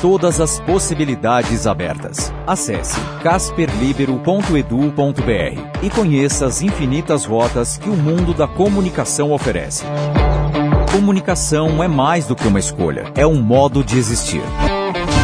Todas 0.00 0.40
as 0.42 0.60
possibilidades 0.60 1.66
abertas. 1.66 2.30
Acesse 2.46 3.00
casperlibero.edu.br 3.22 5.82
e 5.82 5.90
conheça 5.90 6.46
as 6.46 6.60
infinitas 6.60 7.24
rotas 7.24 7.78
que 7.78 7.88
o 7.88 7.96
mundo 7.96 8.34
da 8.34 8.46
comunicação 8.46 9.32
oferece. 9.32 9.84
Comunicação 10.92 11.82
é 11.82 11.88
mais 11.88 12.26
do 12.26 12.36
que 12.36 12.46
uma 12.46 12.58
escolha, 12.58 13.10
é 13.14 13.26
um 13.26 13.40
modo 13.40 13.82
de 13.82 13.96
existir. 13.98 14.42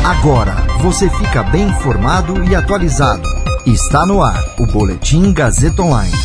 Agora 0.05 0.55
você 0.80 1.10
fica 1.10 1.43
bem 1.43 1.68
informado 1.68 2.43
e 2.45 2.57
atualizado. 2.57 3.29
Está 3.66 4.07
no 4.07 4.23
ar 4.23 4.43
o 4.59 4.66
Boletim 4.66 5.34
Gazeta 5.34 5.82
Online. 5.82 6.16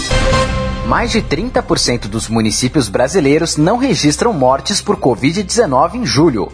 Mais 0.88 1.12
de 1.12 1.22
30% 1.22 2.08
dos 2.08 2.30
municípios 2.30 2.88
brasileiros 2.88 3.58
não 3.58 3.78
registram 3.78 4.32
mortes 4.32 4.80
por 4.80 4.96
Covid-19 4.96 5.96
em 5.96 6.06
julho. 6.06 6.50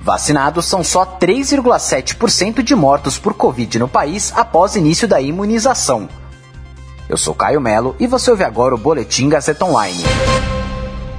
Vacinados 0.00 0.64
são 0.66 0.84
só 0.84 1.04
3,7% 1.04 2.62
de 2.62 2.74
mortos 2.74 3.18
por 3.18 3.34
Covid 3.34 3.78
no 3.78 3.88
país 3.88 4.32
após 4.34 4.76
início 4.76 5.08
da 5.08 5.20
imunização. 5.20 6.08
Eu 7.08 7.16
sou 7.16 7.34
Caio 7.34 7.60
Melo 7.60 7.96
e 7.98 8.06
você 8.06 8.30
ouve 8.30 8.44
agora 8.44 8.74
o 8.74 8.78
Boletim 8.78 9.28
Gazeta 9.28 9.64
Online. 9.64 10.04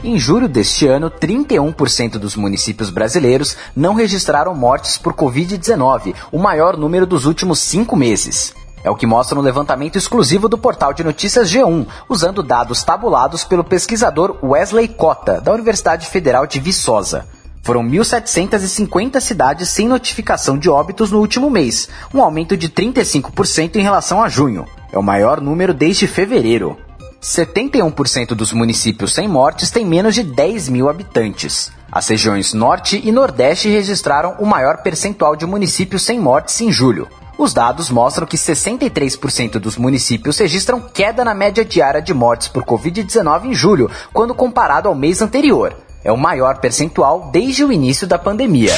Em 0.02 0.18
julho 0.18 0.48
deste 0.48 0.88
ano, 0.88 1.12
31% 1.12 2.12
dos 2.12 2.36
municípios 2.36 2.90
brasileiros 2.90 3.58
não 3.76 3.96
registraram 3.96 4.56
mortes 4.56 4.98
por 4.98 5.14
Covid-19, 5.14 6.16
o 6.32 6.40
maior 6.40 6.78
número 6.78 7.06
dos 7.06 7.26
últimos 7.26 7.60
cinco 7.60 7.98
meses. 7.98 8.54
É 8.82 8.90
o 8.90 8.96
que 8.96 9.06
mostra 9.06 9.38
um 9.38 9.42
levantamento 9.42 9.98
exclusivo 9.98 10.48
do 10.48 10.58
portal 10.58 10.94
de 10.94 11.04
notícias 11.04 11.52
G1, 11.52 11.86
usando 12.08 12.42
dados 12.42 12.82
tabulados 12.82 13.44
pelo 13.44 13.64
pesquisador 13.64 14.38
Wesley 14.42 14.88
Cota, 14.88 15.42
da 15.42 15.52
Universidade 15.52 16.08
Federal 16.08 16.48
de 16.48 16.62
Viçosa. 16.62 17.28
Foram 17.62 17.84
1.750 17.84 19.20
cidades 19.20 19.70
sem 19.70 19.88
notificação 19.88 20.58
de 20.58 20.70
óbitos 20.70 21.12
no 21.12 21.20
último 21.20 21.50
mês, 21.50 21.90
um 22.14 22.22
aumento 22.22 22.58
de 22.58 22.70
35% 22.70 23.76
em 23.76 23.82
relação 23.82 24.22
a 24.22 24.30
junho. 24.30 24.66
É 24.92 24.98
o 24.98 25.04
maior 25.04 25.40
número 25.40 25.74
desde 25.74 26.08
fevereiro. 26.08 26.78
71% 27.22 28.30
dos 28.30 28.54
municípios 28.54 29.14
sem 29.14 29.28
mortes 29.28 29.72
têm 29.72 29.86
menos 29.86 30.16
de 30.16 30.24
10 30.24 30.70
mil 30.70 30.90
habitantes. 30.90 31.72
As 31.92 32.08
regiões 32.08 32.54
Norte 32.54 33.02
e 33.04 33.12
Nordeste 33.12 33.68
registraram 33.68 34.36
o 34.40 34.46
maior 34.46 34.78
percentual 34.84 35.36
de 35.36 35.46
municípios 35.46 36.04
sem 36.04 36.20
mortes 36.20 36.60
em 36.62 36.72
julho. 36.72 37.08
Os 37.38 37.54
dados 37.54 37.90
mostram 37.90 38.28
que 38.28 38.38
63% 38.38 39.60
dos 39.60 39.78
municípios 39.78 40.38
registram 40.38 40.82
queda 40.82 41.24
na 41.24 41.34
média 41.34 41.64
diária 41.64 42.02
de 42.02 42.14
mortes 42.14 42.48
por 42.48 42.64
Covid-19 42.64 43.46
em 43.46 43.54
julho, 43.54 43.90
quando 44.14 44.36
comparado 44.36 44.90
ao 44.90 44.96
mês 44.96 45.22
anterior. 45.22 45.74
É 46.04 46.12
o 46.12 46.18
maior 46.18 46.60
percentual 46.60 47.30
desde 47.32 47.64
o 47.64 47.72
início 47.72 48.08
da 48.08 48.18
pandemia. 48.18 48.74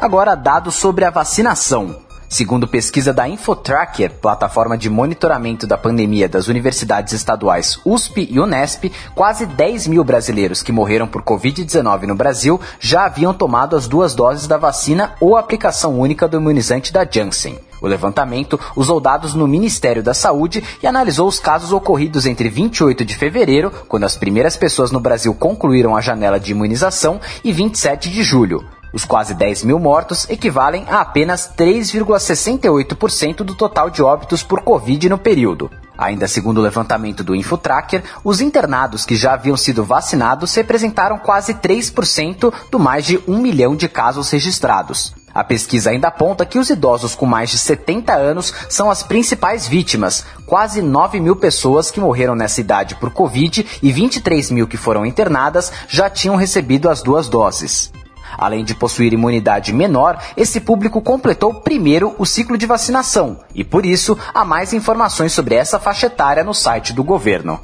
Agora, 0.00 0.34
dados 0.34 0.76
sobre 0.76 1.04
a 1.04 1.10
vacinação. 1.10 2.07
Segundo 2.28 2.68
pesquisa 2.68 3.10
da 3.10 3.26
Infotracker, 3.26 4.12
plataforma 4.20 4.76
de 4.76 4.90
monitoramento 4.90 5.66
da 5.66 5.78
pandemia 5.78 6.28
das 6.28 6.46
universidades 6.46 7.14
estaduais 7.14 7.80
USP 7.86 8.28
e 8.30 8.38
Unesp, 8.38 8.92
quase 9.14 9.46
10 9.46 9.86
mil 9.86 10.04
brasileiros 10.04 10.62
que 10.62 10.70
morreram 10.70 11.08
por 11.08 11.22
Covid-19 11.22 12.02
no 12.02 12.14
Brasil 12.14 12.60
já 12.78 13.06
haviam 13.06 13.32
tomado 13.32 13.74
as 13.74 13.88
duas 13.88 14.14
doses 14.14 14.46
da 14.46 14.58
vacina 14.58 15.14
ou 15.20 15.38
aplicação 15.38 15.98
única 15.98 16.28
do 16.28 16.36
imunizante 16.36 16.92
da 16.92 17.06
Janssen. 17.10 17.58
O 17.80 17.86
levantamento 17.86 18.60
usou 18.76 19.00
dados 19.00 19.32
no 19.32 19.48
Ministério 19.48 20.02
da 20.02 20.12
Saúde 20.12 20.62
e 20.82 20.86
analisou 20.86 21.28
os 21.28 21.38
casos 21.38 21.72
ocorridos 21.72 22.26
entre 22.26 22.50
28 22.50 23.06
de 23.06 23.16
fevereiro, 23.16 23.72
quando 23.88 24.04
as 24.04 24.18
primeiras 24.18 24.54
pessoas 24.54 24.90
no 24.90 25.00
Brasil 25.00 25.34
concluíram 25.34 25.96
a 25.96 26.00
janela 26.02 26.38
de 26.38 26.52
imunização, 26.52 27.20
e 27.42 27.52
27 27.52 28.10
de 28.10 28.22
julho. 28.22 28.77
Os 28.92 29.04
quase 29.04 29.34
10 29.34 29.64
mil 29.64 29.78
mortos 29.78 30.28
equivalem 30.30 30.84
a 30.88 31.00
apenas 31.00 31.50
3,68% 31.56 33.36
do 33.38 33.54
total 33.54 33.90
de 33.90 34.02
óbitos 34.02 34.42
por 34.42 34.62
Covid 34.62 35.08
no 35.08 35.18
período. 35.18 35.70
Ainda 35.96 36.28
segundo 36.28 36.58
o 36.58 36.62
levantamento 36.62 37.24
do 37.24 37.34
Infotracker, 37.34 38.04
os 38.22 38.40
internados 38.40 39.04
que 39.04 39.16
já 39.16 39.34
haviam 39.34 39.56
sido 39.56 39.84
vacinados 39.84 40.54
representaram 40.54 41.18
quase 41.18 41.54
3% 41.54 42.52
do 42.70 42.78
mais 42.78 43.04
de 43.04 43.20
1 43.26 43.36
milhão 43.38 43.74
de 43.74 43.88
casos 43.88 44.30
registrados. 44.30 45.12
A 45.34 45.44
pesquisa 45.44 45.90
ainda 45.90 46.08
aponta 46.08 46.46
que 46.46 46.58
os 46.58 46.70
idosos 46.70 47.14
com 47.14 47.26
mais 47.26 47.50
de 47.50 47.58
70 47.58 48.12
anos 48.14 48.54
são 48.68 48.90
as 48.90 49.02
principais 49.02 49.66
vítimas, 49.66 50.24
quase 50.46 50.80
9 50.80 51.20
mil 51.20 51.36
pessoas 51.36 51.90
que 51.90 52.00
morreram 52.00 52.34
nessa 52.34 52.60
idade 52.60 52.94
por 52.94 53.10
Covid 53.10 53.66
e 53.82 53.92
23 53.92 54.50
mil 54.50 54.66
que 54.66 54.76
foram 54.76 55.04
internadas 55.04 55.70
já 55.88 56.08
tinham 56.08 56.36
recebido 56.36 56.88
as 56.88 57.02
duas 57.02 57.28
doses. 57.28 57.92
Além 58.36 58.64
de 58.64 58.74
possuir 58.74 59.12
imunidade 59.12 59.72
menor, 59.72 60.22
esse 60.36 60.60
público 60.60 61.00
completou 61.00 61.54
primeiro 61.54 62.14
o 62.18 62.26
ciclo 62.26 62.58
de 62.58 62.66
vacinação 62.66 63.40
e, 63.54 63.64
por 63.64 63.86
isso, 63.86 64.18
há 64.34 64.44
mais 64.44 64.72
informações 64.72 65.32
sobre 65.32 65.54
essa 65.54 65.78
faixa 65.78 66.06
etária 66.06 66.44
no 66.44 66.54
site 66.54 66.92
do 66.92 67.04
governo. 67.04 67.60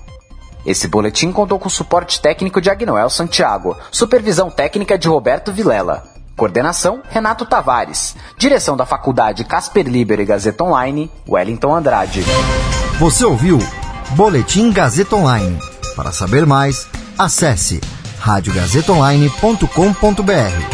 Esse 0.64 0.88
boletim 0.88 1.30
contou 1.30 1.58
com 1.58 1.68
suporte 1.68 2.20
técnico 2.20 2.60
de 2.60 2.70
Agnoel 2.70 3.10
Santiago, 3.10 3.76
supervisão 3.90 4.50
técnica 4.50 4.96
de 4.96 5.08
Roberto 5.08 5.52
Vilela. 5.52 6.04
Coordenação: 6.36 7.02
Renato 7.10 7.44
Tavares. 7.44 8.16
Direção 8.38 8.76
da 8.76 8.86
Faculdade 8.86 9.44
Casper 9.44 9.86
Liber 9.86 10.20
e 10.20 10.24
Gazeta 10.24 10.64
Online, 10.64 11.10
Wellington 11.28 11.74
Andrade. 11.74 12.24
Você 12.98 13.24
ouviu 13.24 13.58
Boletim 14.10 14.72
Gazeta 14.72 15.16
Online. 15.16 15.58
Para 15.94 16.12
saber 16.12 16.46
mais, 16.46 16.88
acesse 17.18 17.80
radiogazetaonline.com.br. 18.24 20.73